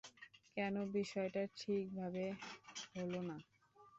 কেন 0.57 0.75
বিষয়টা 0.95 1.41
ঠিকভাবে 1.57 2.25
হলো 2.95 3.19
না? 3.29 3.37